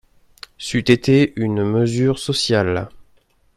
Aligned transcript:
C’eût 0.57 0.85
été 0.89 1.31
une 1.35 1.63
mesure 1.63 2.17
sociale 2.17 2.89